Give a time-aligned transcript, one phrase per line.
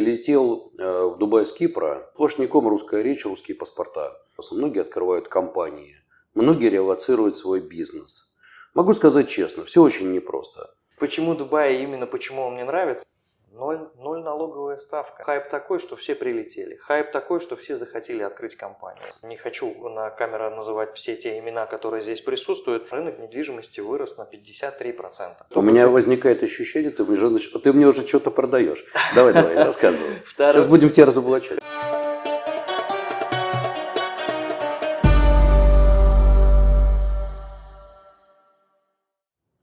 [0.00, 4.16] Летел э, в Дубай с Кипра, сплошняком русская речь, русские паспорта.
[4.50, 5.96] Многие открывают компании,
[6.34, 8.32] многие релацируют свой бизнес.
[8.74, 10.74] Могу сказать честно, все очень непросто.
[10.98, 13.04] Почему Дубай именно почему он мне нравится?
[13.54, 15.22] Ноль, ноль налоговая ставка.
[15.24, 16.76] Хайп такой, что все прилетели.
[16.76, 19.02] Хайп такой, что все захотели открыть компанию.
[19.22, 22.90] Не хочу на камеру называть все те имена, которые здесь присутствуют.
[22.90, 25.34] Рынок недвижимости вырос на 53%.
[25.54, 28.86] У меня возникает ощущение, ты мне, уже, ты мне уже что-то продаешь.
[29.14, 30.22] Давай, давай, рассказывай.
[30.24, 31.58] Сейчас будем тебя разоблачать.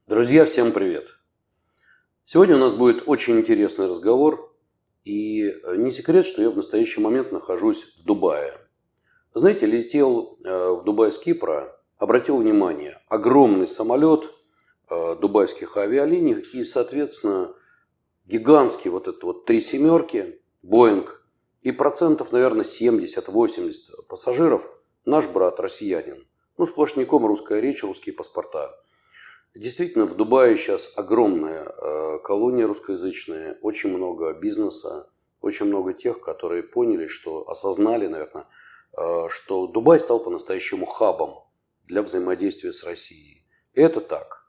[0.06, 1.19] Друзья, всем привет!
[2.32, 4.54] Сегодня у нас будет очень интересный разговор.
[5.04, 8.52] И э, не секрет, что я в настоящий момент нахожусь в Дубае.
[9.34, 14.30] Знаете, летел э, в Дубай с Кипра, обратил внимание, огромный самолет
[14.88, 17.52] э, дубайских авиалиний и, соответственно,
[18.26, 21.26] гигантский вот этот вот три семерки, Боинг,
[21.62, 24.68] и процентов, наверное, 70-80 пассажиров
[25.04, 26.24] наш брат россиянин.
[26.58, 28.70] Ну, сплошняком русская речь, русские паспорта.
[29.54, 36.62] Действительно, в Дубае сейчас огромная э, колония русскоязычная, очень много бизнеса, очень много тех, которые
[36.62, 38.46] поняли, что осознали, наверное,
[38.96, 41.34] э, что Дубай стал по-настоящему хабом
[41.84, 43.44] для взаимодействия с Россией.
[43.74, 44.48] Это так.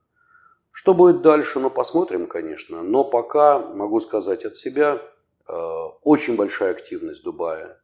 [0.71, 2.83] Что будет дальше, ну посмотрим, конечно.
[2.83, 5.01] Но пока могу сказать от себя,
[5.47, 5.53] э,
[6.03, 7.81] очень большая активность Дубая,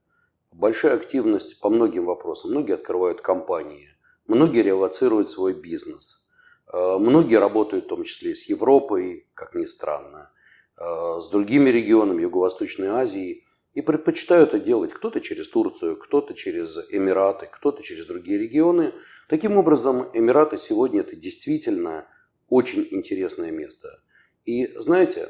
[0.51, 2.51] большая активность по многим вопросам.
[2.51, 3.89] Многие открывают компании,
[4.27, 6.23] многие релацируют свой бизнес–
[6.73, 10.31] многие работают в том числе с Европой, как ни странно,
[10.77, 16.77] э, с другими регионами Юго-Восточной Азии и предпочитают это делать кто-то через Турцию, кто-то через
[16.89, 18.93] Эмираты, кто-то через другие регионы.
[19.29, 22.07] Таким образом, Эмираты сегодня это действительно
[22.49, 24.01] очень интересное место.
[24.45, 25.29] И знаете,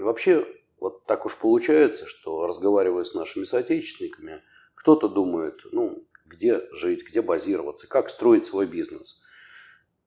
[0.00, 0.46] вообще
[0.80, 4.42] вот так уж получается, что разговаривая с нашими соотечественниками,
[4.74, 9.22] кто-то думает, ну, где жить, где базироваться, как строить свой бизнес–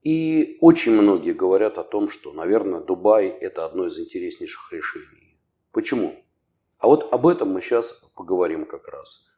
[0.03, 5.37] и очень многие говорят о том, что, наверное, Дубай– это одно из интереснейших решений.
[5.71, 6.15] Почему?
[6.79, 9.30] А вот об этом мы сейчас поговорим как раз.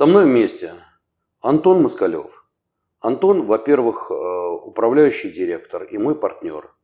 [0.00, 0.72] Со мной вместе
[1.42, 2.46] Антон Москалев.
[3.00, 6.74] Антон, во-первых, э, управляющий директор и мой партнер.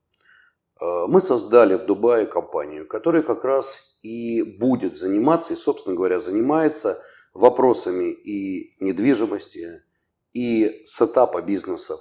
[0.79, 6.19] Э, мы создали в Дубае компанию, которая как раз и будет заниматься, и, собственно говоря,
[6.19, 9.83] занимается вопросами и недвижимости,
[10.35, 12.01] и сетапа бизнесов,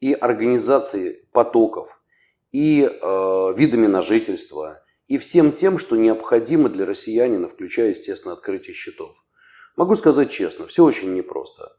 [0.00, 2.00] и организации потоков,
[2.50, 8.72] и э, видами на жительство, и всем тем, что необходимо для россиянина, включая, естественно, открытие
[8.72, 9.22] счетов.
[9.76, 11.76] Могу сказать честно, все очень непросто.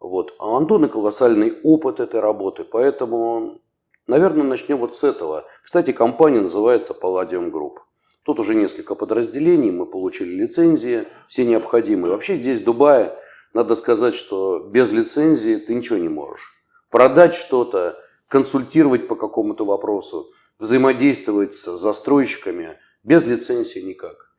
[0.00, 0.34] Вот.
[0.38, 3.58] А у Антона колоссальный опыт этой работы, поэтому,
[4.06, 5.44] наверное, начнем вот с этого.
[5.62, 7.76] Кстати, компания называется Palladium Group.
[8.22, 12.12] Тут уже несколько подразделений, мы получили лицензии, все необходимые.
[12.12, 13.18] Вообще здесь, в Дубае,
[13.52, 16.54] надо сказать, что без лицензии ты ничего не можешь.
[16.88, 24.34] Продать что-то, консультировать по какому-то вопросу, взаимодействовать с застройщиками без лицензии никак.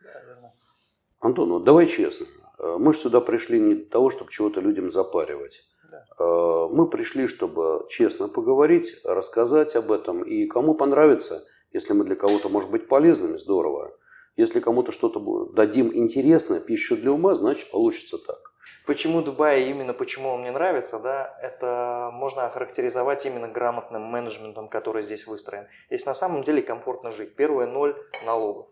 [1.19, 2.25] Антон, вот давай честно.
[2.59, 5.61] Э, мы же сюда пришли не для того, чтобы чего-то людям запаривать.
[5.91, 6.05] Да.
[6.19, 10.23] Э, мы пришли, чтобы честно поговорить, рассказать об этом.
[10.23, 13.95] И кому понравится, если мы для кого-то, может быть, полезными, здорово.
[14.37, 18.39] Если кому-то что-то дадим интересное, пищу для ума, значит, получится так.
[18.85, 25.01] Почему Дубай, именно почему он мне нравится, да, это можно охарактеризовать именно грамотным менеджментом, который
[25.01, 25.67] здесь выстроен.
[25.87, 27.35] Здесь на самом деле комфортно жить.
[27.35, 27.95] Первое– ноль
[28.25, 28.67] налогов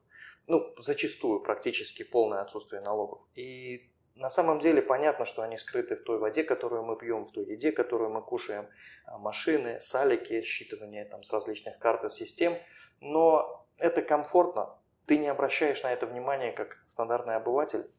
[0.48, 3.22] ну, зачастую практически полное отсутствие налогов.
[3.36, 7.32] И на самом деле понятно, что они скрыты в той воде, которую мы пьем, в
[7.32, 8.68] той еде, которую мы кушаем,
[9.06, 12.58] а, машины, салики, считывание там, с различных карт и систем.
[13.00, 14.78] Но это комфортно.
[15.08, 17.90] Ты не обращаешь на это внимания как стандартный обыватель.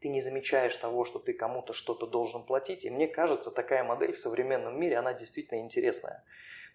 [0.00, 2.84] Ты не замечаешь того, что ты кому-то что-то должен платить.
[2.84, 6.24] И мне кажется, такая модель в современном мире, она действительно интересная.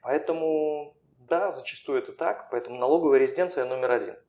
[0.02, 2.50] Поэтому, да, зачастую это так.
[2.50, 4.16] Поэтому налоговая резиденция номер один–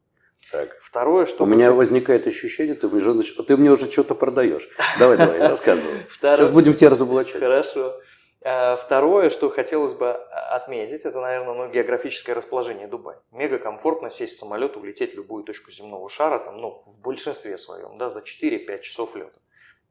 [0.51, 0.77] так.
[0.83, 1.45] Второе, что...
[1.45, 4.69] У меня возникает ощущение, ты мне, уже, ты мне уже что-то продаешь.
[4.99, 6.07] Давай, давай, рассказывай.
[6.11, 7.41] Сейчас будем тебя разоблачать.
[7.41, 8.01] Хорошо.
[8.43, 13.21] А, второе, что хотелось бы отметить, это, наверное, ну, географическое расположение Дубая.
[13.33, 17.59] Мега комфортно сесть в самолет, улететь в любую точку земного шара, там, ну, в большинстве
[17.59, 19.39] своем, да, за 4-5 часов лета.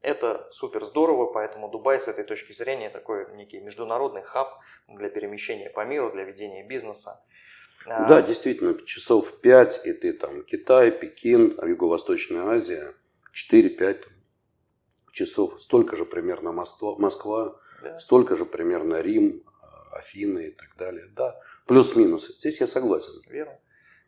[0.02, 4.58] Это супер здорово, поэтому Дубай с этой точки зрения такой некий международный хаб
[4.88, 7.22] для перемещения по миру, для ведения бизнеса.
[7.86, 12.94] А, да, действительно, часов 5, и ты там Китай, Пекин, Юго-Восточная Азия,
[13.32, 14.04] 4-5
[15.12, 15.60] часов.
[15.62, 17.98] Столько же примерно Москва, Москва да.
[17.98, 19.42] столько же примерно Рим,
[19.92, 21.06] Афины и так далее.
[21.16, 22.28] Да, плюс-минус.
[22.38, 23.12] Здесь я согласен.
[23.26, 23.58] Верно.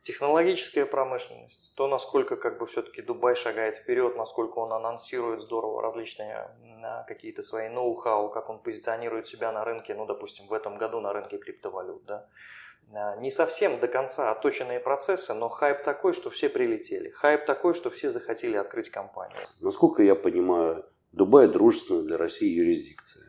[0.02, 6.50] Технологическая промышленность, то, насколько как бы все-таки Дубай шагает вперед, насколько он анонсирует здорово различные
[7.06, 11.12] какие-то свои ноу-хау, как он позиционирует себя на рынке, ну, допустим, в этом году на
[11.12, 12.26] рынке криптовалют, да.
[12.94, 17.11] А, не совсем до конца отточенные процессы, но хайп такой, что все прилетели.
[17.11, 19.38] Хайп такой, что все захотели открыть компанию.
[19.61, 23.25] Насколько я понимаю, Дубай дружественная для России юрисдикция.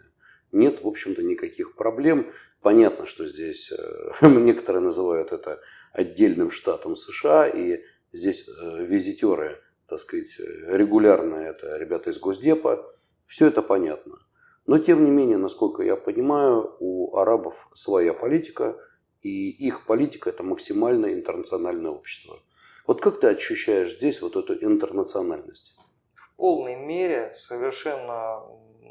[0.52, 2.32] Нет, в общем-то, никаких проблем.
[2.62, 5.60] Понятно, что здесь э, некоторые называют это
[5.92, 7.84] отдельным штатом США, и
[8.14, 12.96] здесь э, визитеры, так сказать, регулярно это ребята из Госдепа,
[13.28, 14.20] все это понятно.
[14.66, 18.80] Но, тем не менее, насколько я понимаю, у арабов своя политика,
[19.24, 22.40] и их политика– это максимально интернациональное общество.
[22.86, 25.78] Вот как ты ощущаешь здесь вот эту интернациональность?
[26.14, 28.44] В полной мере совершенно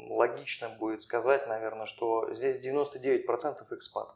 [0.09, 3.25] логично будет сказать, наверное, что здесь 99%
[3.71, 4.15] экспатов.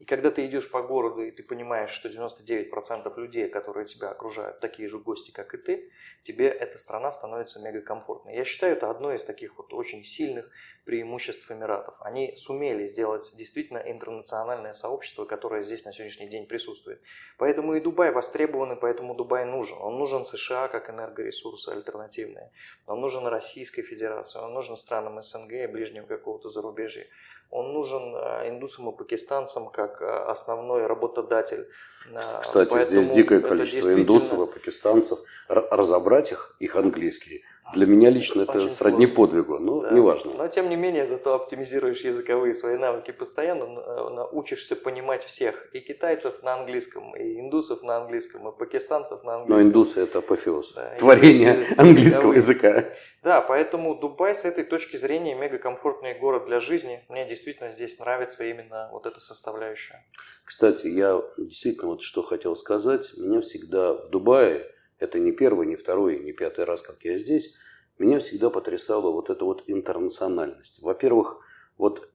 [0.00, 4.58] И когда ты идешь по городу, и ты понимаешь, что 99% людей, которые тебя окружают,
[4.58, 5.90] такие же гости, как и ты,
[6.22, 8.34] тебе эта страна становится мега комфортной.
[8.34, 10.50] Я считаю, это одно из таких вот очень сильных
[10.86, 11.96] преимуществ Эмиратов.
[12.00, 17.02] Они сумели сделать действительно интернациональное сообщество, которое здесь на сегодняшний день присутствует.
[17.36, 19.76] Поэтому и Дубай востребован, и поэтому Дубай нужен.
[19.82, 22.52] Он нужен США как энергоресурсы альтернативные.
[22.86, 27.06] Он нужен Российской Федерации, он нужен странам СНГ и ближнего какого-то зарубежья
[27.50, 31.68] он нужен э, индусам и пакистанцам как э, основной работодатель.
[32.12, 34.02] Э, Кстати, Поэтому здесь дикое количество действительно...
[34.02, 35.18] индусов и пакистанцев.
[35.48, 37.44] Разобрать их, их английский,
[37.74, 39.26] для меня лично это Очень сродни сложно.
[39.26, 39.90] подвигу, но да.
[39.90, 40.32] неважно.
[40.34, 43.66] Но тем не менее, зато оптимизируешь языковые свои навыки постоянно,
[44.10, 45.68] научишься понимать всех.
[45.72, 49.56] И китайцев на английском, и индусов на английском, и пакистанцев на английском.
[49.56, 52.84] Но индусы это апофеоз, да, творение язык, английского языка.
[53.22, 57.04] Да, поэтому Дубай с этой точки зрения мегакомфортный город для жизни.
[57.10, 60.04] Мне действительно здесь нравится именно вот эта составляющая.
[60.44, 63.12] Кстати, я действительно вот что хотел сказать.
[63.18, 64.66] Меня всегда в Дубае
[65.00, 67.56] это не первый, не второй, не пятый раз, как я здесь,
[67.98, 70.80] меня всегда потрясала вот эта вот интернациональность.
[70.80, 71.40] Во-первых,
[71.76, 72.08] вот,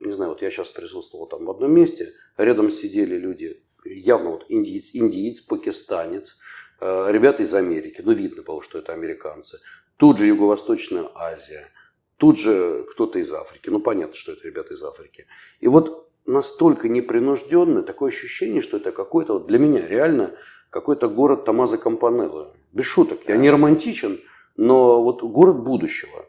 [0.00, 4.46] не знаю, вот я сейчас присутствовал там в одном месте, рядом сидели люди, явно вот
[4.48, 6.38] индиец, индиец пакистанец,
[6.80, 9.58] э, ребята из Америки, ну видно было, что это американцы,
[9.96, 11.68] тут же Юго-Восточная Азия,
[12.16, 15.26] тут же кто-то из Африки, ну понятно, что это ребята из Африки.
[15.60, 20.36] И вот настолько непринужденно, такое ощущение, что это какой-то, вот для меня реально
[20.70, 22.54] какой-то город Томазо Кампанелло.
[22.72, 24.20] Без шуток, я не романтичен,
[24.56, 26.26] но вот город будущего.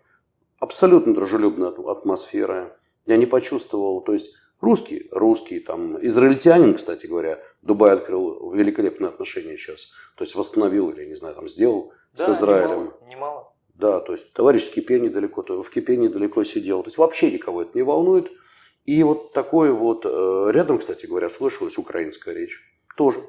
[0.59, 2.77] Абсолютно дружелюбная атмосфера.
[3.05, 9.57] Я не почувствовал, то есть русский, русский, там, израильтянин, кстати говоря, Дубай открыл великолепные отношения
[9.57, 9.91] сейчас.
[10.15, 12.69] То есть восстановил или, не знаю, там сделал да, с Израилем.
[12.69, 13.53] Немало, немало.
[13.75, 16.81] Да, то есть товарищ Кипе недалеко, в Кипе недалеко сидел.
[16.81, 18.31] То есть вообще никого это не волнует.
[18.85, 22.59] И вот такой вот, э, рядом, кстати говоря, слышалась украинская речь.
[22.95, 23.21] Тоже.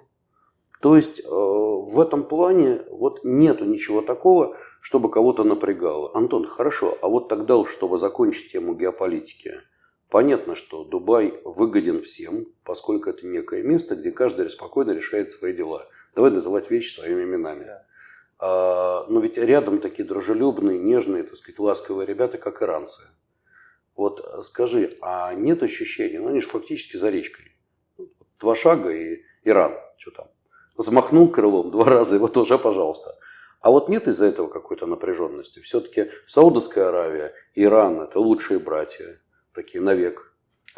[0.81, 6.15] То есть э, в этом плане вот нету ничего такого, чтобы кого-то напрягало.
[6.15, 9.61] Антон, хорошо, а вот тогда уж, чтобы закончить тему геополитики,
[10.09, 15.87] понятно, что Дубай выгоден всем, поскольку это некое место, где каждый спокойно решает свои дела.
[16.15, 17.65] Давай называть вещи своими именами.
[17.65, 17.85] Да.
[18.39, 23.03] А, но ведь рядом такие дружелюбные, нежные, так сказать, ласковые ребята, как иранцы.
[23.97, 27.57] Вот скажи, а нет ощущения, ну они же фактически за речкой.
[28.39, 30.29] Два шага и Иран, что там?
[30.79, 33.15] Взмахнул крылом два раза, и вот уже, пожалуйста.
[33.61, 35.61] А вот нет из-за этого какой-то напряженности.
[35.61, 39.21] Все-таки Саудовская Аравия, Иран– это лучшие братья,
[39.53, 40.28] такие навек.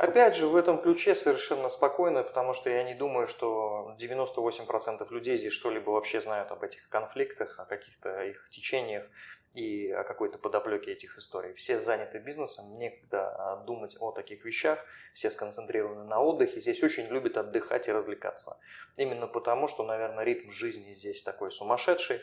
[0.00, 5.36] Опять же, в этом ключе совершенно спокойно, потому что я не думаю, что 98% людей
[5.36, 9.04] здесь что-либо вообще знают об этих конфликтах, о каких-то их течениях
[9.52, 11.52] и о какой-то подоплеке этих историй.
[11.52, 17.06] Все заняты бизнесом, некогда а, думать о таких вещах, все сконцентрированы на отдыхе, здесь очень
[17.08, 18.58] любят отдыхать и развлекаться.
[18.96, 22.22] Именно потому, что, наверное, ритм жизни здесь такой сумасшедший,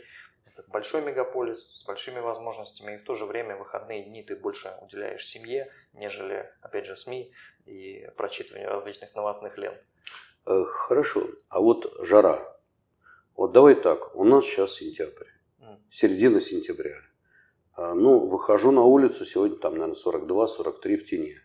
[0.60, 4.74] это большой мегаполис с большими возможностями, и в то же время выходные дни ты больше
[4.82, 7.34] уделяешь семье, нежели, опять же, СМИ
[7.66, 9.78] и прочитыванию различных новостных лент.
[10.46, 12.58] Э, хорошо, а вот жара.
[13.36, 15.28] Вот давай так, у нас сейчас сентябрь,
[15.92, 16.96] середина сентября.
[17.74, 21.36] А, ну, выхожу на улицу, сегодня там, наверное, 42-43 в тени.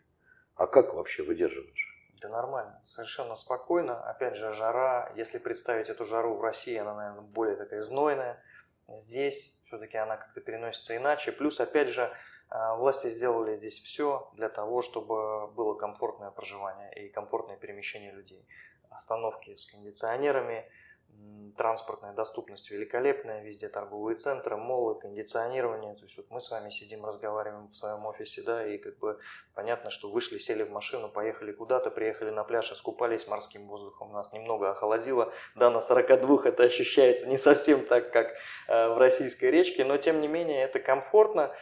[0.54, 1.92] А как вообще выдерживаешь?
[2.22, 4.00] Да нормально, совершенно спокойно.
[4.08, 8.42] Опять же, жара, если представить эту жару в России, она, наверное, более такая знойная.
[8.88, 11.32] Здесь все-таки она как-то переносится иначе.
[11.32, 12.12] Плюс, опять же,
[12.48, 18.46] а, власти сделали здесь все для того, чтобы было комфортное проживание и комфортное перемещение людей.
[18.90, 20.70] Остановки с кондиционерами,
[21.56, 25.94] транспортная доступность великолепная, везде торговые центры, молы, кондиционирование.
[25.94, 29.18] То есть вот мы с вами сидим, разговариваем в своем офисе, да, и как бы
[29.54, 34.32] понятно, что вышли, сели в машину, поехали куда-то, приехали на пляж, искупались морским воздухом, нас
[34.32, 35.32] немного охолодило.
[35.54, 38.34] Да, на 42 это ощущается не совсем так, как
[38.68, 41.54] э, в российской речке, но тем не менее это комфортно.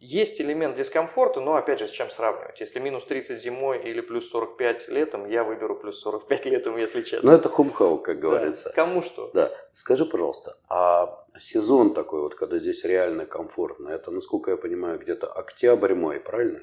[0.00, 2.60] Есть элемент дискомфорта, но опять же, с чем сравнивать?
[2.60, 7.30] Если минус 30 зимой или плюс 45 летом, я выберу плюс 45 летом, если честно.
[7.30, 8.68] Ну, это хумхау, как говорится.
[8.68, 9.30] Да, кому что.
[9.34, 9.50] Да.
[9.72, 15.30] Скажи, пожалуйста, а сезон такой вот, когда здесь реально комфортно, это, насколько я понимаю, где-то
[15.32, 16.60] октябрь-май, правильно?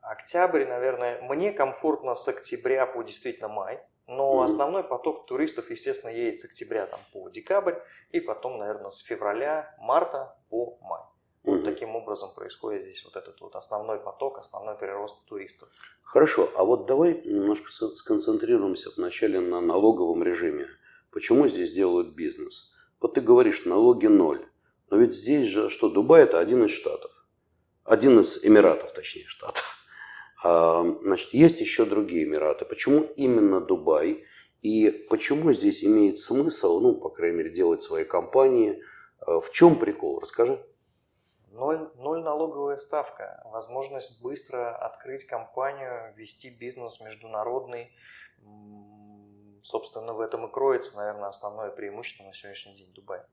[0.00, 3.80] Октябрь, наверное, мне комфортно с октября по действительно май.
[4.06, 7.76] Но mm основной поток туристов, естественно, едет с октября там, по декабрь
[8.10, 11.00] и потом, наверное, с февраля, марта по май.
[11.42, 11.64] Вот угу.
[11.64, 15.68] таким образом происходит здесь вот этот вот основной поток, основной прирост туристов.
[16.02, 20.68] Хорошо, а вот давай немножко сконцентрируемся вначале на налоговом режиме.
[21.14, 22.74] Почему здесь делают бизнес?
[23.00, 24.44] Вот ты говоришь, налоги ноль.
[24.90, 27.12] Но ведь здесь же, что Дубай это один из штатов.
[27.84, 29.64] Один из Эмиратов, точнее, штатов.
[30.42, 32.64] А, значит, есть еще другие Эмираты.
[32.64, 34.24] Почему именно Дубай?
[34.60, 38.82] И почему здесь имеет смысл, ну, по крайней мере, делать свои компании?
[39.20, 40.18] А, в чем прикол?
[40.18, 40.60] Расскажи.
[41.52, 47.92] Ноль, ноль налоговая ставка, возможность быстро открыть компанию, вести бизнес международный.
[49.64, 53.26] Собственно, в этом и кроется, наверное, основное преимущество на сегодняшний день Дубая.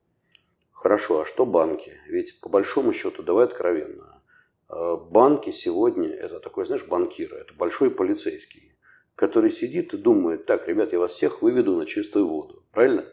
[0.72, 2.00] Хорошо, а что банки?
[2.06, 4.22] Ведь по большому счету, давай откровенно,
[4.70, 8.74] э, банки сегодня, это такой, знаешь, банкир, это большой полицейский,
[9.14, 13.04] который сидит и думает, так, ребят, я вас всех выведу на чистую воду, правильно?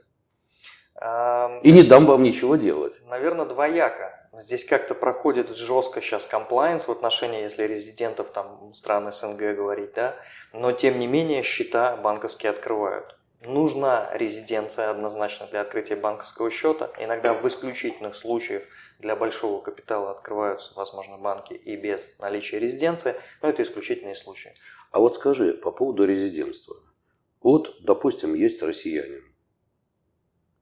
[1.64, 2.94] И не дам вам ничего делать.
[3.04, 4.19] Наверное, двояко.
[4.40, 10.16] Здесь как-то проходит жестко сейчас комплайенс в отношении, если резидентов там стран СНГ говорить, да,
[10.54, 13.18] но тем не менее счета банковские открывают.
[13.42, 16.90] Нужна резиденция однозначно для открытия банковского счета.
[17.00, 18.64] Иногда в исключительных случаях
[19.00, 24.54] для большого капитала открываются, возможно, банки и без наличия резиденции, но это исключительные случаи.
[24.92, 26.78] А вот скажи по поводу резидентства.
[27.42, 29.24] Вот, допустим, есть россиянин.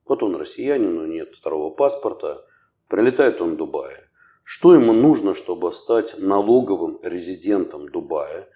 [0.06, 2.46] Вот он россиянин, но нет второго паспорта,
[2.88, 4.10] Прилетает он в Дубае.
[4.44, 8.48] Что ему нужно, чтобы стать налоговым резидентом Дубая?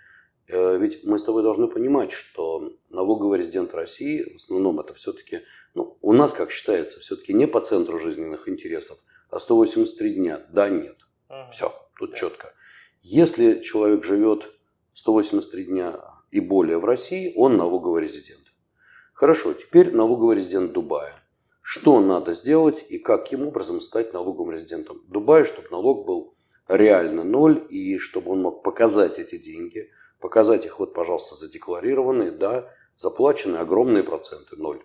[0.47, 5.41] Э, ведь мы с тобой должны понимать, что налоговый резидент России, в основном это все-таки,
[5.73, 8.97] ну, у нас, как считается, все-таки не по центру жизненных интересов,
[9.29, 10.41] а 183 дня.
[10.49, 10.95] Да, нет.
[11.29, 11.51] Угу.
[11.51, 12.17] Все, тут да.
[12.17, 12.53] четко.
[13.01, 14.49] Если человек живет
[14.93, 15.99] 183 дня
[16.31, 18.53] и более в России, он налоговый резидент.
[19.13, 21.20] Хорошо, теперь налоговый резидент Дубая
[21.71, 26.35] что надо сделать и каким образом стать налоговым резидентом Дубая, чтобы налог был
[26.67, 32.69] реально ноль и чтобы он мог показать эти деньги, показать их вот, пожалуйста, задекларированные, да,
[32.97, 34.83] заплачены огромные проценты, ноль.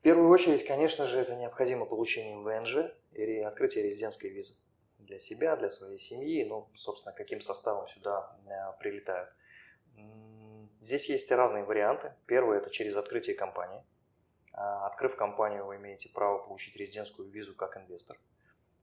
[0.00, 4.54] В первую очередь, конечно же, это необходимо получение ВНЖ или открытие резидентской визы
[4.98, 9.28] для себя, для своей семьи, ну, собственно, каким составом сюда э, прилетают.
[10.80, 12.12] Здесь есть разные варианты.
[12.26, 13.84] Первый– это через открытие компании.
[14.54, 18.16] А, открыв компанию, вы имеете право получить резидентскую визу как инвестор.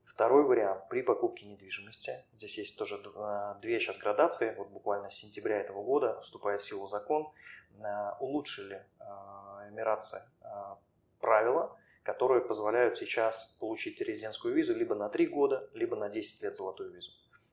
[0.04, 2.24] Второй вариант при покупке недвижимости.
[2.34, 4.54] Здесь есть тоже а, две сейчас градации.
[4.56, 7.32] Вот буквально с сентября этого года вступает в силу закон.
[7.82, 8.84] А, улучшили
[9.70, 10.22] эмиратцы
[11.20, 16.56] правила, которые позволяют сейчас получить резидентскую визу либо на 3 года, либо на 10 лет
[16.56, 17.12] золотую визу.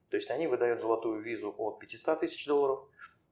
[0.10, 2.88] То есть они выдают золотую визу от 500 тысяч долларов,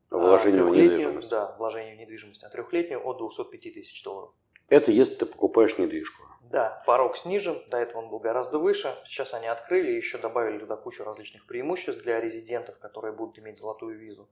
[0.10, 1.30] вложение в недвижимость.
[1.30, 4.34] Да, вложение в недвижимость, а трехлетнюю от 205 тысяч долларов.
[4.70, 6.24] Это если ты покупаешь недвижку.
[6.50, 8.96] Да, порог снижен, до этого он был гораздо выше.
[9.04, 13.58] Сейчас они открыли и еще добавили туда кучу различных преимуществ для резидентов, которые будут иметь
[13.58, 14.30] золотую визу.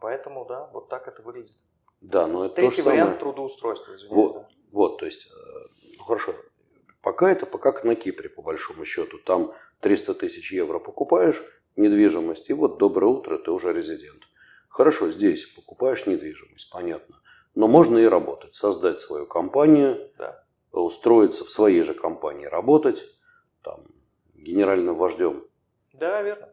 [0.00, 1.56] Поэтому, да, вот так это выглядит.
[2.00, 3.20] Да, но это Третий вариант самое...
[3.20, 4.14] трудоустройства, извините.
[4.14, 4.48] Вот, да.
[4.72, 5.30] вот, то есть,
[5.98, 6.34] ну, хорошо,
[7.02, 9.18] пока это пока как на Кипре, по большому счету.
[9.18, 11.42] Там 300 тысяч евро покупаешь
[11.76, 14.22] недвижимость, и вот доброе утро, ты уже резидент.
[14.68, 17.20] Хорошо, здесь покупаешь недвижимость, понятно.
[17.54, 20.44] Но можно и работать, создать свою компанию, да.
[20.72, 23.04] устроиться в своей же компании работать,
[23.62, 23.80] там,
[24.34, 25.44] генеральным вождем.
[25.92, 26.52] Да, верно.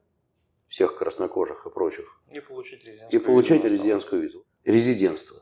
[0.68, 2.22] Всех краснокожих и прочих.
[2.32, 4.46] И получить резидентскую И получать визу резидентскую визу.
[4.64, 5.42] Резидентство.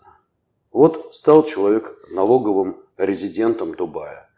[0.72, 4.30] Вот стал человек налоговым резидентом Дубая.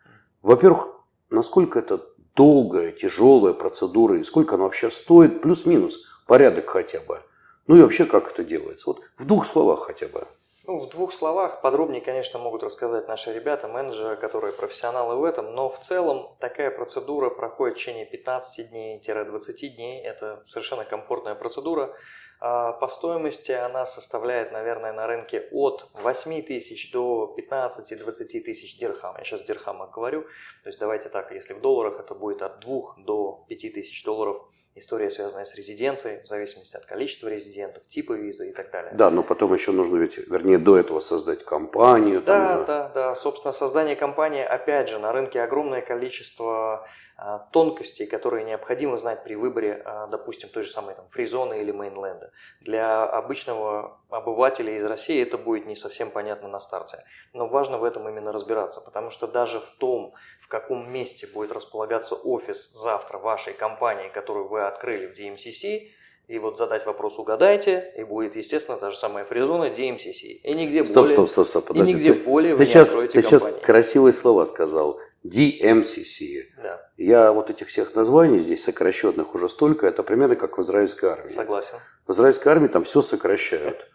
[0.42, 0.88] Во-первых,
[1.30, 7.20] насколько это долгая, тяжелая процедура и сколько она вообще стоит, плюс-минус, порядок хотя бы.
[7.68, 8.86] Ну и вообще, как это делается?
[8.88, 10.28] Вот в двух словах хотя бы.
[10.72, 15.54] Ну, в двух словах, подробнее, конечно, могут рассказать наши ребята, менеджеры, которые профессионалы в этом,
[15.54, 20.02] но в целом такая процедура проходит в течение 15 дней-20 дней.
[20.02, 21.94] Это совершенно комфортная процедура.
[22.40, 29.18] А по стоимости она составляет, наверное, на рынке от 8 тысяч до 15-20 тысяч дирхам.
[29.18, 30.22] Я сейчас в дирхамах говорю.
[30.64, 34.42] То есть давайте так, если в долларах это будет от 2 до 5 тысяч долларов.
[34.74, 38.94] История, связанная с резиденцией, в зависимости от количества резидентов, типа визы и так далее.
[38.94, 42.22] Да, но потом еще нужно ведь, вернее, до этого создать компанию.
[42.22, 43.16] Да, там, да, да.
[43.16, 46.88] Собственно, создание компании, опять же, на рынке огромное количество
[47.24, 51.72] а, тонкостей, которые необходимо знать при выборе, а, допустим, той же самой там, фризоны или
[51.72, 52.32] мейнленда.
[52.62, 57.04] Для обычного обывателя из России это будет не совсем понятно на старте.
[57.34, 61.52] Но важно в этом именно разбираться, потому что даже в том, в каком месте будет
[61.52, 65.90] располагаться офис завтра вашей компании, которую вы открыли в DMCC,
[66.28, 70.40] и вот задать вопрос угадайте, и будет, естественно, та же самая фризона DMCC.
[70.44, 72.96] И нигде стоп, более, стоп, стоп, стоп, подожди, и нигде ты, более ты сейчас, Ты
[72.96, 73.22] компании.
[73.22, 75.00] сейчас красивые слова сказал.
[75.26, 76.46] DMCC.
[76.64, 76.90] Да.
[76.98, 81.30] Я вот этих всех названий здесь сокращенных уже столько, это примерно как в израильской армии.
[81.30, 81.76] Согласен.
[82.08, 83.88] В израильской армии там все сокращают.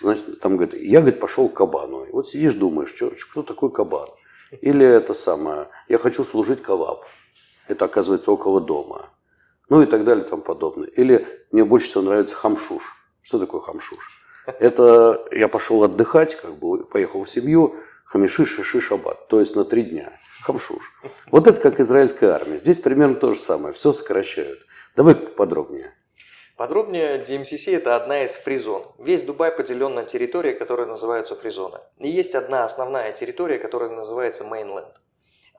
[0.00, 2.04] Значит, там говорит, я, говорит, пошел к кабану.
[2.04, 4.08] И вот сидишь, думаешь, что, кто такой кабан?
[4.62, 7.04] Или это самое, я хочу служить калаб.
[7.68, 9.10] Это оказывается около дома.
[9.70, 10.88] Ну и так далее и тому подобное.
[10.88, 12.82] Или мне больше всего нравится хамшуш.
[13.22, 14.10] Что такое хамшуш?
[14.58, 19.28] Это я пошел отдыхать, как бы поехал в семью, хамиши, шиши, шаббат.
[19.28, 20.12] То есть на три дня.
[20.42, 20.92] Хамшуш.
[21.30, 22.58] Вот это как израильская армия.
[22.58, 23.74] Здесь примерно то же самое.
[23.74, 24.60] Все сокращают.
[24.96, 25.94] Давай подробнее.
[26.56, 28.84] Подробнее, DMCC– это одна из фризон.
[28.98, 31.78] Весь Дубай поделен на территории, которые называются фризоны.
[31.98, 34.92] И есть одна основная территория, которая называется Mainland.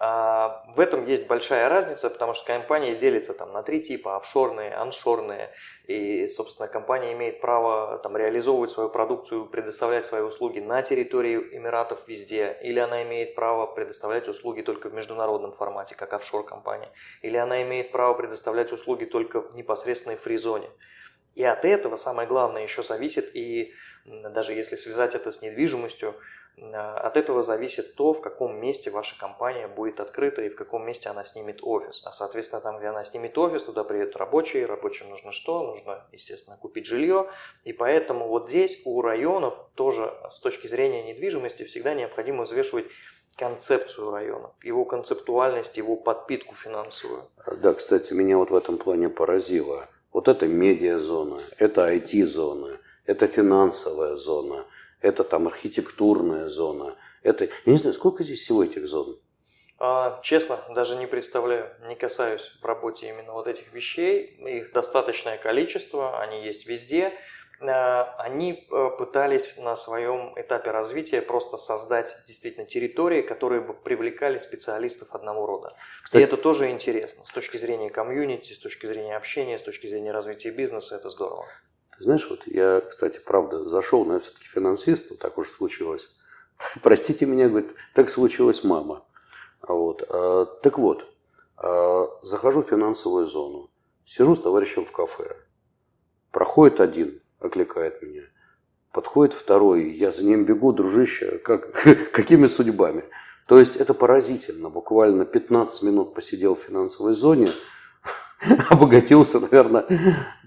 [0.03, 4.73] А, в этом есть большая разница, потому что компания делится там, на три типа– офшорные,
[4.73, 5.53] аншорные.
[5.85, 12.07] И, собственно, компания имеет право там, реализовывать свою продукцию, предоставлять свои услуги на территории Эмиратов
[12.07, 12.57] везде.
[12.63, 16.89] Или она имеет право предоставлять услуги только в международном формате, как офшор-компания.
[17.21, 20.71] Или она имеет право предоставлять услуги только в непосредственной фризоне.
[21.35, 23.71] И от этого самое главное еще зависит, и
[24.05, 26.15] даже если связать это с недвижимостью,
[26.57, 31.09] от этого зависит то, в каком месте ваша компания будет открыта и в каком месте
[31.09, 32.03] она снимет офис.
[32.05, 34.65] А, соответственно, там, где она снимет офис, туда приедут рабочие.
[34.65, 35.63] Рабочим нужно что?
[35.63, 37.29] Нужно, естественно, купить жилье.
[37.63, 42.85] И поэтому вот здесь у районов тоже с точки зрения недвижимости всегда необходимо взвешивать
[43.37, 47.27] концепцию района, его концептуальность, его подпитку финансовую.
[47.47, 49.87] Да, кстати, меня вот в этом плане поразило.
[50.11, 54.65] Вот это медиазона, это IT-зона, это финансовая зона–
[55.01, 56.95] это там архитектурная зона.
[57.23, 59.19] Это, я не знаю, сколько здесь всего этих зон?
[59.79, 64.37] А, честно, даже не представляю, не касаюсь в работе именно вот этих вещей.
[64.45, 67.13] Их достаточное количество, они есть везде.
[67.61, 74.37] А, они э, пытались на своем этапе развития просто создать действительно территории, которые бы привлекали
[74.37, 75.75] специалистов одного рода.
[76.03, 77.25] Кстати, И это тоже интересно.
[77.25, 81.47] С точки зрения комьюнити, с точки зрения общения, с точки зрения развития бизнеса, это здорово.
[82.01, 86.09] Знаешь, вот я, кстати, правда, зашел, но я все-таки финансист, вот так уж случилось.
[86.81, 89.05] Простите меня, говорит, так случилось мама.
[89.61, 90.03] Вот.
[90.09, 91.05] А, так вот,
[91.57, 93.69] а, захожу в финансовую зону,
[94.03, 95.35] сижу с товарищем в кафе.
[96.31, 98.23] Проходит один, окликает меня.
[98.91, 101.71] Подходит второй, я за ним бегу, дружище, как,
[102.11, 103.03] какими судьбами?
[103.47, 104.69] То есть это поразительно.
[104.69, 107.49] Буквально 15 минут посидел в финансовой зоне,
[108.69, 109.85] обогатился, наверное,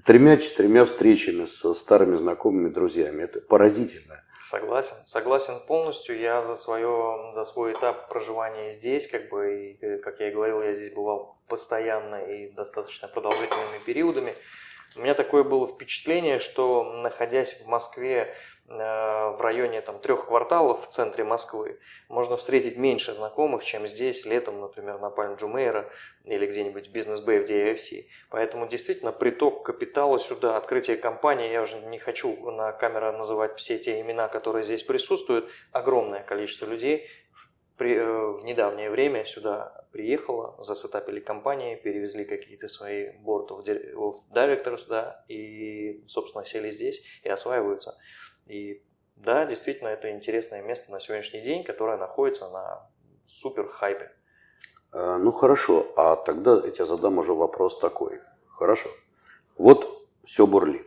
[0.04, 3.22] тремя-четырьмя встречами с старыми знакомыми, друзьями.
[3.22, 4.20] Это поразительно.
[4.40, 6.18] Согласен, согласен полностью.
[6.20, 10.34] Я за, свое, за свой этап проживания здесь, как бы, и, э, как я и
[10.34, 14.34] говорил, я здесь бывал постоянно и достаточно продолжительными периодами.
[14.96, 18.34] У меня такое было впечатление, что находясь в Москве
[18.66, 21.78] Э, в районе там, трех кварталов в центре Москвы
[22.08, 25.90] можно встретить меньше знакомых, чем здесь летом, например, на Пальм Джумейра
[26.24, 28.06] или где-нибудь в бизнес-бэй в DFC.
[28.30, 33.78] Поэтому действительно приток капитала сюда, открытие компании, я уже не хочу на камеру называть все
[33.78, 37.06] те имена, которые здесь присутствуют, огромное количество людей
[37.76, 44.86] при, э, в недавнее время сюда приехало, засетапили компании, перевезли какие-то свои board of directors,
[44.88, 47.98] да, и, собственно, сели здесь и осваиваются.
[48.46, 48.82] И
[49.16, 52.88] да, действительно, это интересное место на сегодняшний день, которое находится на
[53.24, 54.12] супер хайпе.
[54.92, 58.20] Э, ну хорошо, а тогда я тебе задам уже вопрос такой.
[58.48, 58.90] Хорошо.
[59.56, 60.86] Вот все бурлит.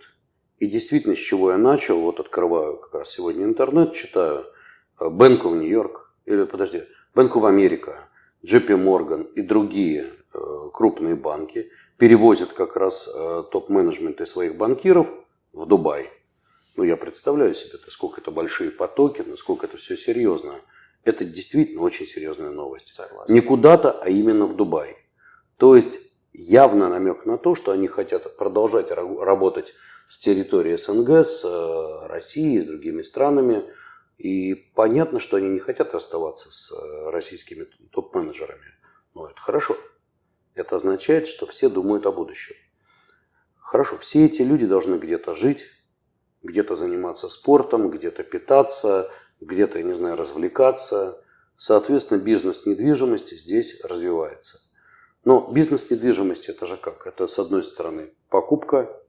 [0.60, 4.46] И действительно, с чего я начал, вот открываю как раз сегодня интернет, читаю
[5.00, 6.84] of New York, или подожди,
[7.16, 7.96] Bank of America,
[8.44, 15.08] JP Morgan и другие э, крупные банки перевозят как раз э, топ-менеджменты своих банкиров
[15.54, 16.10] в Дубай
[16.76, 20.56] Ну, я представляю себе, насколько это большие потоки, насколько это все серьезно.
[21.04, 22.94] Это действительно очень серьезная новость.
[22.94, 23.34] Согласен.
[23.34, 24.98] Не куда-то, а именно в Дубай.
[25.58, 26.00] То есть
[26.34, 29.74] явно намек на то, что они хотят продолжать работать
[30.08, 33.64] с территорией СНГ, с э, Россией, с другими странами.
[34.18, 38.74] И понятно, что они не хотят оставаться с э, российскими топ-менеджерами.
[39.14, 39.78] Но это хорошо.
[40.56, 42.56] Это означает, что все думают о будущем.
[43.60, 45.66] Хорошо, все эти люди должны где-то жить,
[46.42, 51.24] где-то заниматься спортом, где-то питаться, где-то, я не знаю, развлекаться.
[51.58, 54.62] Соответственно, бизнес недвижимости здесь развивается.
[55.26, 57.06] Но бизнес недвижимости это же как?
[57.06, 59.00] Это с одной стороны покупка,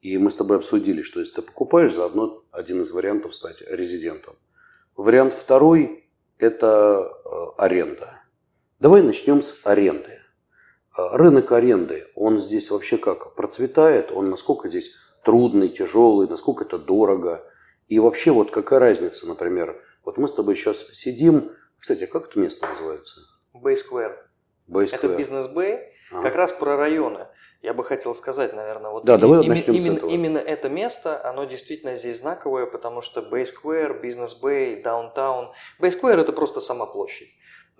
[0.00, 4.36] и мы с тобой обсудили, что если ты покупаешь, заодно один из вариантов стать резидентом.
[4.96, 8.22] Вариант второй– это э, аренда.
[8.78, 10.20] Давай начнем с аренды.
[10.96, 13.34] Э, рынок аренды, он здесь вообще как?
[13.34, 14.10] Процветает?
[14.10, 17.44] Он насколько здесь трудный, тяжелый, насколько это дорого?
[17.88, 22.30] И вообще вот какая разница, например, вот мы с тобой сейчас сидим, кстати, а как
[22.30, 23.20] это место называется?
[23.54, 24.16] Bay Square.
[24.66, 24.94] Bay Square.
[24.94, 26.22] Это бизнес-бэй, ага.
[26.22, 27.26] как раз про районы.
[27.62, 30.10] Я бы хотел сказать, наверное, вот да, и, давай им, именно, этого.
[30.10, 35.50] именно это место, оно действительно здесь знаковое, потому что Bay Square, Business Bay, Downtown.
[35.78, 37.28] Bay Square это просто сама площадь.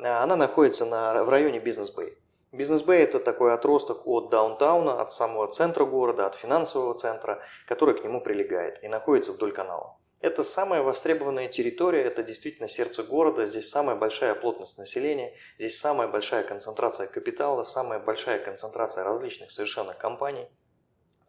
[0.02, 2.12] А, она находится на, в районе Business Bay.
[2.52, 7.94] Бизнес Бэй– это такой отросток от даунтауна, от самого центра города, от финансового центра, который
[7.94, 9.99] к нему прилегает и находится вдоль канала.
[10.20, 16.08] Это самая востребованная территория, это действительно сердце города, здесь самая большая плотность населения, здесь самая
[16.08, 20.46] большая концентрация капитала, самая большая концентрация различных совершенно компаний–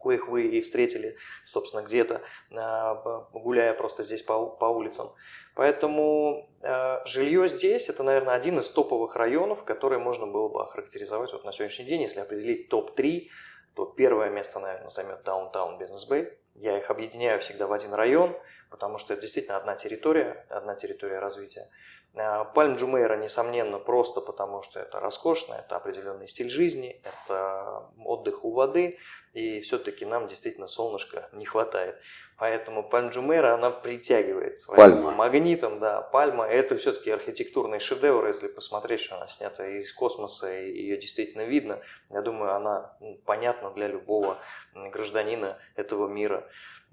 [0.02, 2.22] коих вы и встретили, собственно, где-то,
[2.54, 5.12] а, гуляя просто здесь по, по улицам.
[5.54, 11.30] Поэтому э, жилье здесь– это, наверное, один из топовых районов, который можно было бы охарактеризовать
[11.34, 12.00] вот на сегодняшний день.
[12.00, 13.28] Если определить топ-3,
[13.74, 16.32] то первое место, наверное, займет Downtown Business Bay.
[16.54, 18.36] Я их объединяю всегда в один район,
[18.70, 21.68] потому что это действительно одна территория, одна территория развития.
[22.14, 28.50] Пальм Джумейра, несомненно, просто потому что это роскошно, это определенный стиль жизни, это отдых у
[28.50, 28.98] воды,
[29.32, 31.98] и все-таки нам действительно солнышка не хватает.
[32.36, 35.12] Поэтому Пальм Джумейра, она притягивает своим Пальма.
[35.12, 36.44] магнитом, да, пальма.
[36.44, 41.80] Это все-таки архитектурный шедевр, если посмотреть, что она снята из космоса, и ее действительно видно.
[42.10, 44.38] Я думаю, она ну, понятна для любого
[44.74, 46.46] гражданина этого мира.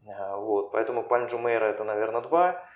[0.08, 2.69] А, вот, поэтому Пальм Джумейра это, наверное, два.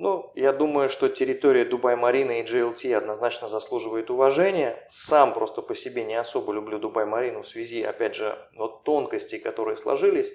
[0.00, 4.86] Ну, я думаю, что территория Дубай-Марина и GLT однозначно заслуживает уважения.
[4.90, 9.76] Сам просто по себе не особо люблю Дубай-Марину в связи, опять же, вот тонкостей, которые
[9.76, 10.30] сложились.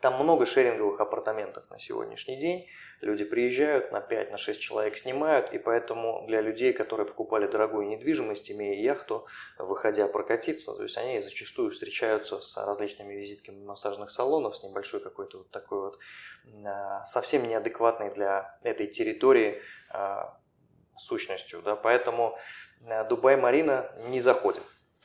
[0.00, 2.66] Там много шеринговых апартаментов на сегодняшний день.
[3.02, 7.86] Люди приезжают, на 5, на 6 человек снимают, и поэтому для людей, которые покупали дорогую
[7.86, 9.26] недвижимость, имея яхту,
[9.58, 15.38] выходя прокатиться, то есть они зачастую встречаются с различными визитками массажных салонов, с небольшой какой-то
[15.38, 15.98] вот такой вот
[16.64, 19.60] а, совсем неадекватной для этой территории
[19.90, 20.38] а,
[20.96, 21.60] сущностью.
[21.60, 21.76] Да?
[21.76, 22.38] Поэтому
[22.86, 24.62] а, Дубай-Марина не заходит.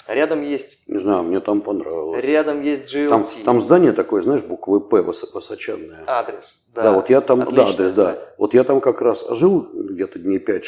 [0.07, 0.87] Рядом есть...
[0.87, 2.23] Не знаю, мне там понравилось.
[2.23, 3.09] Рядом есть GLT.
[3.09, 6.03] Там, там здание такое, знаешь, буквы П высоченное.
[6.05, 6.83] Адрес, да.
[6.83, 8.19] Да, вот я там, да, адрес, да.
[8.37, 10.61] Вот я там как раз жил где-то дней 5-6.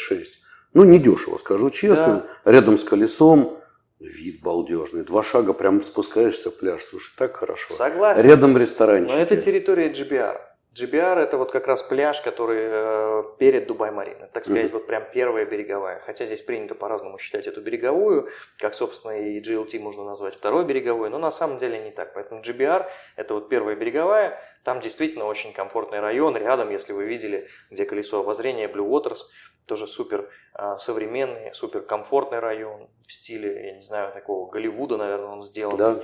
[0.74, 2.26] Ну, не дешево, скажу честно.
[2.44, 2.52] Да.
[2.52, 3.58] Рядом с колесом.
[4.00, 5.02] Вид балдежный.
[5.02, 6.82] Два шага прям спускаешься в пляж.
[6.84, 7.72] Слушай, так хорошо.
[7.72, 8.22] Согласен.
[8.24, 9.12] Рядом ресторанчик.
[9.12, 10.36] Но это территория GBR.
[10.80, 14.72] GBR это вот как раз пляж, который э, перед Дубай-Мариной, так сказать, mm-hmm.
[14.72, 16.00] вот прям первая береговая.
[16.00, 21.10] Хотя здесь принято по-разному считать эту береговую, как, собственно, и GLT можно назвать второй береговой,
[21.10, 22.14] но на самом деле не так.
[22.14, 27.48] Поэтому GBR это вот первая береговая, там действительно очень комфортный район, рядом, если вы видели,
[27.70, 29.20] где колесо обозрения Blue Waters,
[29.66, 35.28] тоже супер э, современный, супер комфортный район в стиле, я не знаю, такого Голливуда, наверное,
[35.28, 35.76] он сделан.
[35.76, 36.02] Да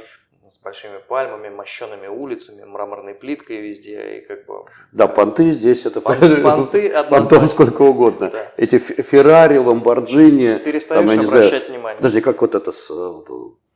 [0.49, 4.65] с большими пальмами, мощенными улицами, мраморной плиткой везде и как бы.
[4.93, 8.31] Да, понты здесь это понты, понты сколько угодно.
[8.31, 8.53] Да.
[8.57, 10.59] Эти Феррари, Ламборджини.
[10.59, 11.97] Перестаешь там, обращать знаю, внимание.
[11.97, 12.91] Подожди, как вот это с,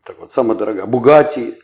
[0.08, 1.58] так вот самая дорогая Бугати,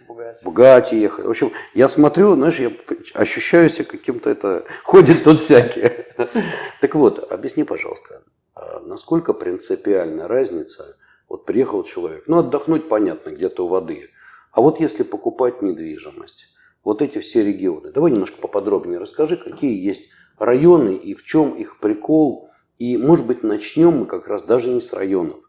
[0.44, 1.24] Бугати ехать.
[1.24, 2.72] В общем, я смотрю, знаешь, я
[3.14, 6.06] ощущаю себя каким-то это ходит тут всякие.
[6.80, 8.22] Так вот, объясни, пожалуйста,
[8.54, 10.96] а насколько принципиальна разница?
[11.28, 14.10] Вот приехал человек, ну отдохнуть понятно, где-то у воды.
[14.54, 16.46] А вот если покупать недвижимость,
[16.84, 21.80] вот эти все регионы, давай немножко поподробнее расскажи, какие есть районы и в чем их
[21.80, 22.50] прикол.
[22.78, 25.40] И, может быть, начнем мы как раз даже не с районов.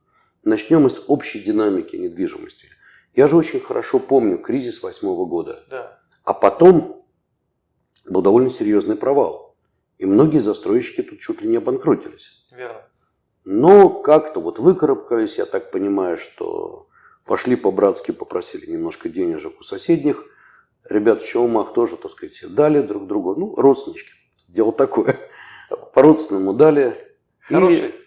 [0.43, 2.69] Начнем мы с общей динамики недвижимости.
[3.13, 5.63] Я же очень хорошо помню кризис восьмого года.
[5.69, 5.99] Да.
[6.23, 7.05] А потом
[8.09, 9.55] был довольно серьезный провал.
[9.97, 12.45] И многие застройщики тут чуть ли не обанкротились.
[12.51, 12.81] Верно.
[13.43, 16.87] Но как-то вот выкарабкались, я так понимаю, что
[17.25, 20.25] Пошли по-братски, попросили немножко денежек у соседних
[20.89, 24.11] ребята в Челмах тоже, так сказать, дали друг другу, ну, родственнички.
[24.47, 25.17] Дело такое.
[25.93, 26.95] По-родственному дали.
[27.41, 28.04] Хороший, и...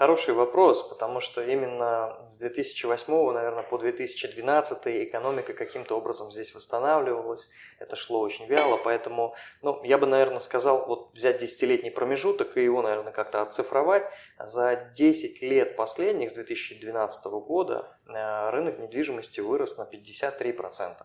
[0.00, 7.50] хороший вопрос, потому что именно с 2008, наверное, по 2012 экономика каким-то образом здесь восстанавливалась.
[7.78, 12.64] Это шло очень вяло, поэтому, ну, я бы, наверное, сказал, вот взять десятилетний промежуток и
[12.64, 14.04] его, наверное, как-то оцифровать.
[14.38, 21.04] За 10 лет последних, с 2012 года, э, рынок недвижимости вырос на 53%.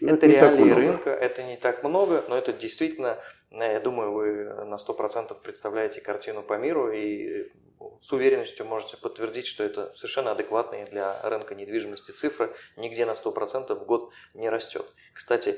[0.00, 3.18] Ну, это, это реалии рынка, это не так много, но это действительно,
[3.50, 7.50] э, я думаю, вы на 100% представляете картину по миру и
[8.00, 13.74] с уверенностью можете подтвердить, что это совершенно адекватные для рынка недвижимости цифры, нигде на 100%
[13.74, 14.86] в год не растет.
[15.12, 15.56] Кстати,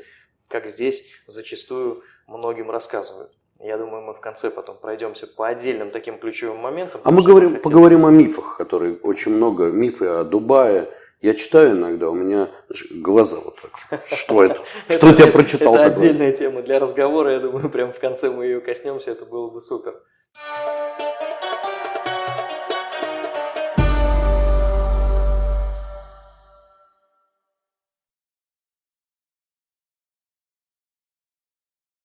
[0.49, 3.33] как здесь зачастую многим рассказывают.
[3.61, 7.01] Я думаю, мы в конце потом пройдемся по отдельным таким ключевым моментам.
[7.05, 10.89] А мы говорим, поговорим о мифах, которые очень много, мифы о Дубае,
[11.21, 12.49] я читаю иногда, у меня
[12.91, 14.01] глаза вот так.
[14.07, 14.63] Что это?
[14.89, 15.75] Что я прочитал?
[15.75, 19.51] Это отдельная тема для разговора, я думаю, прямо в конце мы ее коснемся, это было
[19.51, 20.01] бы супер.